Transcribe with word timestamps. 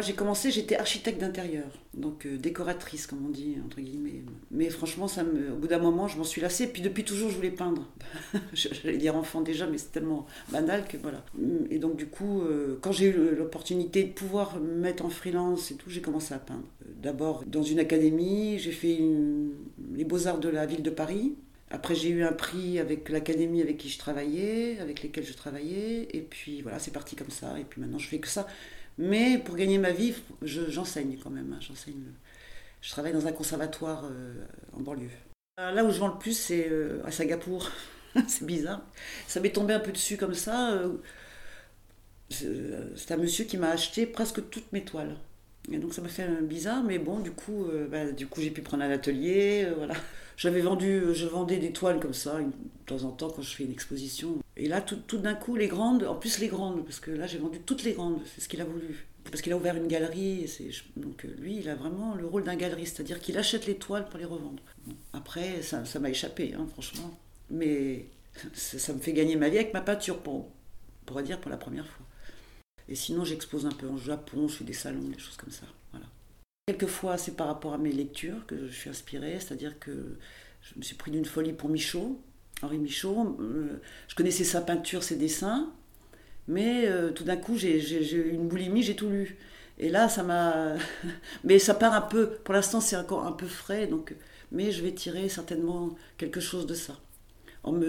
j'ai 0.00 0.14
commencé, 0.14 0.50
j'étais 0.50 0.76
architecte 0.76 1.20
d'intérieur, 1.20 1.66
donc 1.94 2.26
euh, 2.26 2.36
décoratrice, 2.36 3.06
comme 3.06 3.24
on 3.26 3.28
dit, 3.28 3.56
entre 3.64 3.80
guillemets. 3.80 4.22
Mais 4.50 4.70
franchement, 4.70 5.08
ça 5.08 5.24
me, 5.24 5.52
au 5.52 5.56
bout 5.56 5.68
d'un 5.68 5.78
moment, 5.78 6.08
je 6.08 6.16
m'en 6.16 6.24
suis 6.24 6.40
lassée. 6.40 6.66
Puis 6.66 6.82
depuis 6.82 7.04
toujours, 7.04 7.30
je 7.30 7.36
voulais 7.36 7.50
peindre. 7.50 7.86
J'allais 8.52 8.96
dire 8.96 9.16
enfant 9.16 9.40
déjà, 9.40 9.66
mais 9.66 9.78
c'est 9.78 9.92
tellement 9.92 10.26
banal 10.50 10.86
que 10.86 10.96
voilà. 10.96 11.24
Et 11.70 11.78
donc, 11.78 11.96
du 11.96 12.06
coup, 12.06 12.42
euh, 12.42 12.78
quand 12.80 12.92
j'ai 12.92 13.06
eu 13.06 13.34
l'opportunité 13.36 14.04
de 14.04 14.12
pouvoir 14.12 14.58
me 14.60 14.74
mettre 14.74 15.04
en 15.04 15.10
freelance 15.10 15.70
et 15.70 15.74
tout, 15.74 15.90
j'ai 15.90 16.00
commencé 16.00 16.34
à 16.34 16.38
peindre. 16.38 16.64
D'abord 17.02 17.44
dans 17.46 17.62
une 17.62 17.78
académie, 17.78 18.58
j'ai 18.58 18.72
fait 18.72 18.98
les 19.94 20.04
beaux-arts 20.04 20.38
de 20.38 20.48
la 20.48 20.66
ville 20.66 20.82
de 20.82 20.90
Paris. 20.90 21.34
Après, 21.70 21.94
j'ai 21.94 22.10
eu 22.10 22.22
un 22.22 22.32
prix 22.32 22.78
avec 22.78 23.08
l'académie 23.08 23.60
avec 23.60 23.78
qui 23.78 23.88
je 23.88 23.98
travaillais, 23.98 24.78
avec 24.78 25.02
lesquels 25.02 25.24
je 25.24 25.32
travaillais. 25.32 26.08
Et 26.12 26.20
puis 26.20 26.62
voilà, 26.62 26.78
c'est 26.78 26.92
parti 26.92 27.16
comme 27.16 27.30
ça. 27.30 27.58
Et 27.58 27.64
puis 27.64 27.80
maintenant, 27.80 27.98
je 27.98 28.06
fais 28.06 28.18
que 28.18 28.28
ça. 28.28 28.46
Mais 28.98 29.38
pour 29.38 29.56
gagner 29.56 29.78
ma 29.78 29.90
vie, 29.90 30.14
j'enseigne 30.42 31.18
quand 31.22 31.30
même. 31.30 31.52
Hein, 31.52 31.60
j'enseigne. 31.60 32.02
Je 32.80 32.90
travaille 32.90 33.12
dans 33.12 33.26
un 33.26 33.32
conservatoire 33.32 34.04
euh, 34.04 34.44
en 34.72 34.80
banlieue. 34.80 35.08
Euh, 35.58 35.72
là 35.72 35.84
où 35.84 35.90
je 35.90 35.98
vends 35.98 36.08
le 36.08 36.18
plus, 36.18 36.36
c'est 36.36 36.68
euh, 36.70 37.02
à 37.04 37.10
Singapour. 37.10 37.70
c'est 38.28 38.44
bizarre. 38.44 38.82
Ça 39.26 39.40
m'est 39.40 39.50
tombé 39.50 39.74
un 39.74 39.80
peu 39.80 39.90
dessus 39.90 40.16
comme 40.16 40.34
ça. 40.34 40.80
c'est 42.30 43.12
un 43.12 43.16
monsieur 43.16 43.44
qui 43.44 43.56
m'a 43.56 43.70
acheté 43.70 44.06
presque 44.06 44.48
toutes 44.50 44.70
mes 44.72 44.84
toiles. 44.84 45.16
Et 45.72 45.78
donc 45.78 45.94
ça 45.94 46.02
m'a 46.02 46.08
fait 46.08 46.28
bizarre, 46.42 46.84
mais 46.84 46.98
bon, 46.98 47.20
du 47.20 47.30
coup, 47.30 47.66
bah, 47.90 48.12
du 48.12 48.26
coup 48.26 48.42
j'ai 48.42 48.50
pu 48.50 48.60
prendre 48.60 48.84
un 48.84 48.90
atelier, 48.90 49.66
voilà. 49.78 49.94
J'avais 50.36 50.60
vendu, 50.60 51.04
je 51.14 51.26
vendais 51.26 51.56
des 51.56 51.72
toiles 51.72 52.00
comme 52.00 52.12
ça, 52.12 52.38
de 52.38 52.52
temps 52.84 53.02
en 53.04 53.12
temps 53.12 53.30
quand 53.30 53.40
je 53.40 53.56
fais 53.56 53.64
une 53.64 53.72
exposition. 53.72 54.43
Et 54.56 54.68
là, 54.68 54.80
tout, 54.80 55.18
d'un 55.18 55.34
coup, 55.34 55.56
les 55.56 55.66
grandes, 55.66 56.04
en 56.04 56.14
plus 56.14 56.38
les 56.38 56.48
grandes, 56.48 56.84
parce 56.84 57.00
que 57.00 57.10
là 57.10 57.26
j'ai 57.26 57.38
vendu 57.38 57.58
toutes 57.60 57.82
les 57.82 57.92
grandes, 57.92 58.20
c'est 58.26 58.40
ce 58.40 58.48
qu'il 58.48 58.60
a 58.60 58.64
voulu. 58.64 59.06
Parce 59.24 59.40
qu'il 59.40 59.52
a 59.52 59.56
ouvert 59.56 59.74
une 59.74 59.88
galerie, 59.88 60.48
donc 60.96 61.24
euh, 61.24 61.28
lui, 61.38 61.56
il 61.56 61.68
a 61.68 61.74
vraiment 61.74 62.14
le 62.14 62.26
rôle 62.26 62.44
d'un 62.44 62.56
galeriste, 62.56 62.96
c'est-à-dire 62.96 63.20
qu'il 63.20 63.38
achète 63.38 63.66
les 63.66 63.76
toiles 63.76 64.06
pour 64.08 64.18
les 64.18 64.26
revendre. 64.26 64.62
après, 65.12 65.62
ça 65.62 65.82
m'a 65.98 66.10
échappé, 66.10 66.54
hein, 66.54 66.66
franchement. 66.72 67.18
Mais 67.50 68.06
ça, 68.52 68.92
me 68.92 68.98
fait 68.98 69.12
gagner 69.12 69.36
ma 69.36 69.48
vie 69.48 69.58
avec 69.58 69.72
ma 69.72 69.80
peinture, 69.80 70.18
pour, 70.18 70.34
on 70.34 70.50
pourrait 71.06 71.22
dire 71.22 71.40
pour 71.40 71.50
la 71.50 71.56
première 71.56 71.86
fois. 71.86 72.06
Et 72.88 72.94
sinon, 72.94 73.24
j'expose 73.24 73.66
un 73.66 73.72
peu 73.72 73.88
en 73.88 73.96
Japon, 73.96 74.46
je 74.46 74.56
fais 74.56 74.64
des 74.64 74.72
salons, 74.74 75.08
des 75.08 75.18
choses 75.18 75.36
comme 75.36 75.50
ça. 75.50 75.66
Voilà. 75.90 76.06
Quelquefois, 76.66 77.16
c'est 77.16 77.34
par 77.36 77.46
rapport 77.46 77.72
à 77.72 77.78
mes 77.78 77.92
lectures 77.92 78.44
que 78.46 78.68
je 78.68 78.72
suis 78.72 78.90
inspirée, 78.90 79.38
c'est-à-dire 79.40 79.78
que 79.78 80.18
je 80.60 80.78
me 80.78 80.82
suis 80.82 80.96
pris 80.96 81.10
d'une 81.10 81.24
folie 81.24 81.52
pour 81.52 81.70
Michaud, 81.70 82.20
Henri 82.62 82.78
Michaud. 82.78 83.36
Euh, 83.40 83.80
je 84.08 84.14
connaissais 84.14 84.44
sa 84.44 84.60
peinture, 84.60 85.02
ses 85.02 85.16
dessins, 85.16 85.72
mais 86.48 86.86
euh, 86.86 87.10
tout 87.10 87.24
d'un 87.24 87.36
coup, 87.36 87.56
j'ai 87.56 87.78
eu 88.14 88.30
une 88.30 88.48
boulimie, 88.48 88.82
j'ai 88.82 88.96
tout 88.96 89.08
lu. 89.08 89.36
Et 89.78 89.88
là, 89.88 90.08
ça 90.08 90.22
m'a. 90.22 90.76
mais 91.44 91.58
ça 91.58 91.74
part 91.74 91.94
un 91.94 92.00
peu. 92.00 92.30
Pour 92.44 92.54
l'instant, 92.54 92.80
c'est 92.80 92.96
encore 92.96 93.26
un 93.26 93.32
peu 93.32 93.46
frais, 93.46 93.86
donc. 93.86 94.14
Mais 94.52 94.70
je 94.70 94.82
vais 94.82 94.92
tirer 94.92 95.28
certainement 95.28 95.96
quelque 96.16 96.40
chose 96.40 96.66
de 96.66 96.74
ça. 96.74 96.96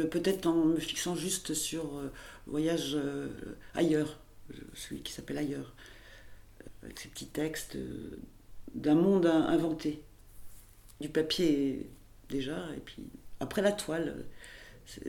Peut-être 0.09 0.47
en 0.47 0.53
me 0.53 0.77
fixant 0.77 1.16
juste 1.16 1.53
sur 1.53 1.97
euh, 1.97 2.11
Voyage 2.47 2.97
ailleurs, 3.73 4.19
celui 4.73 5.02
qui 5.02 5.11
s'appelle 5.11 5.38
Ailleurs, 5.38 5.75
avec 6.81 7.00
ces 7.00 7.09
petits 7.09 7.27
textes 7.27 7.77
d'un 8.73 8.95
monde 8.95 9.25
inventé. 9.25 10.02
Du 11.02 11.09
papier 11.09 11.89
déjà, 12.29 12.69
et 12.75 12.79
puis 12.79 13.03
après 13.45 13.61
la 13.61 13.71
toile. 13.71 14.25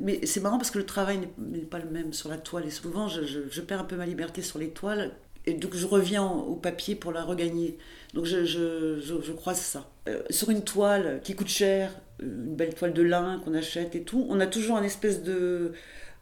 Mais 0.01 0.25
c'est 0.25 0.41
marrant 0.41 0.57
parce 0.57 0.71
que 0.71 0.79
le 0.79 0.87
travail 0.87 1.19
n'est 1.39 1.59
pas 1.59 1.79
le 1.79 1.91
même 1.91 2.13
sur 2.13 2.29
la 2.29 2.39
toile. 2.39 2.67
Et 2.67 2.71
souvent, 2.71 3.09
je, 3.09 3.61
perds 3.61 3.81
un 3.81 3.85
peu 3.85 3.97
ma 3.97 4.07
liberté 4.07 4.41
sur 4.43 4.59
les 4.59 4.71
toiles. 4.71 5.13
Et 5.45 5.55
donc, 5.55 5.75
je 5.75 5.87
reviens 5.87 6.27
au 6.27 6.57
papier 6.57 6.95
pour 6.95 7.13
la 7.13 7.23
regagner. 7.23 7.79
Donc, 8.15 8.25
je, 8.25 8.45
je 8.45 9.33
croise 9.33 9.61
ça. 9.61 9.91
Euh, 10.09 10.23
sur 10.31 10.51
une 10.51 10.63
toile 10.63 11.21
qui 11.23 11.35
coûte 11.35 11.49
cher, 11.49 11.93
une 12.21 12.55
belle 12.57 12.75
toile 12.75 12.93
de 12.95 13.03
lin 13.03 13.41
qu'on 13.45 13.55
achète 13.55 13.95
et 13.95 14.03
tout, 14.03 14.27
on 14.31 14.41
a 14.41 14.47
toujours 14.47 14.79
une 14.79 14.85
espèce 14.85 15.23
de, 15.23 15.73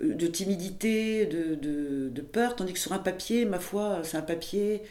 de 0.01 0.27
timidité, 0.27 1.27
de, 1.27 1.55
de 2.09 2.21
peur. 2.23 2.57
Tandis 2.57 2.73
que 2.73 2.79
sur 2.79 2.93
un 2.93 2.99
papier, 2.99 3.45
ma 3.45 3.61
foi, 3.61 4.01
c'est 4.03 4.17
un 4.17 4.23
papier 4.23 4.83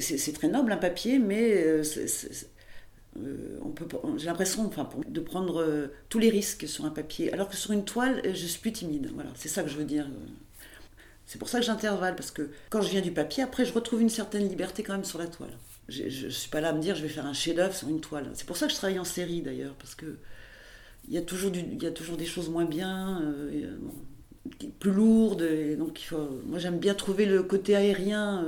c'est 0.00 0.32
très 0.32 0.48
noble 0.48 0.72
un 0.72 0.76
papier, 0.76 1.18
mais 1.18 1.82
euh, 3.16 3.58
euh, 3.62 4.18
j'ai 4.18 4.26
l'impression 4.26 4.64
de 4.64 5.20
prendre 5.20 5.62
euh, 5.62 5.86
tous 6.08 6.18
les 6.18 6.30
risques 6.30 6.66
sur 6.66 6.84
un 6.84 6.90
papier, 6.90 7.32
alors 7.32 7.48
que 7.48 7.56
sur 7.56 7.72
une 7.72 7.84
toile, 7.84 8.20
je 8.24 8.46
suis 8.46 8.60
plus 8.60 8.72
timide. 8.72 9.10
Voilà, 9.14 9.30
c'est 9.34 9.48
ça 9.48 9.62
que 9.62 9.68
je 9.68 9.76
veux 9.76 9.84
dire. 9.84 10.08
C'est 11.26 11.38
pour 11.38 11.48
ça 11.48 11.60
que 11.60 11.64
j'intervalle, 11.64 12.16
parce 12.16 12.30
que 12.30 12.50
quand 12.70 12.82
je 12.82 12.90
viens 12.90 13.00
du 13.00 13.12
papier, 13.12 13.42
après, 13.42 13.64
je 13.64 13.72
retrouve 13.72 14.02
une 14.02 14.10
certaine 14.10 14.48
liberté 14.48 14.82
quand 14.82 14.92
même 14.92 15.04
sur 15.04 15.18
la 15.18 15.26
toile. 15.26 15.56
Je 15.88 16.04
ne 16.04 16.30
suis 16.30 16.48
pas 16.50 16.60
là 16.60 16.70
à 16.70 16.72
me 16.72 16.80
dire 16.80 16.96
je 16.96 17.02
vais 17.02 17.08
faire 17.08 17.26
un 17.26 17.34
chef-d'œuvre 17.34 17.74
sur 17.74 17.88
une 17.88 18.00
toile. 18.00 18.30
C'est 18.34 18.46
pour 18.46 18.56
ça 18.56 18.66
que 18.66 18.72
je 18.72 18.76
travaille 18.76 18.98
en 18.98 19.04
série 19.04 19.42
d'ailleurs, 19.42 19.74
parce 19.74 19.94
que 19.94 20.18
il 21.08 21.12
y, 21.12 21.18
a 21.18 21.22
toujours 21.22 21.52
y 21.54 21.86
a 21.86 21.90
toujours 21.90 22.16
des 22.16 22.24
choses 22.24 22.48
moins 22.48 22.64
bien, 22.64 23.34
plus 24.80 24.90
lourdes. 24.90 25.46
Donc 25.76 26.00
il 26.00 26.06
faut, 26.06 26.40
moi 26.46 26.58
j'aime 26.58 26.78
bien 26.78 26.94
trouver 26.94 27.26
le 27.26 27.42
côté 27.42 27.76
aérien 27.76 28.46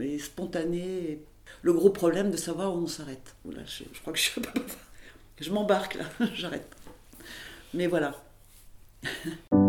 et 0.00 0.20
spontané. 0.20 1.20
Le 1.62 1.72
gros 1.72 1.90
problème 1.90 2.30
de 2.30 2.36
savoir 2.36 2.74
où 2.74 2.78
on 2.78 2.86
s'arrête. 2.86 3.34
Je, 3.44 4.00
crois 4.00 4.12
que 4.12 4.18
je 5.40 5.50
m'embarque 5.50 5.94
là, 5.94 6.04
j'arrête. 6.34 6.74
Mais 7.74 7.86
voilà. 7.86 8.14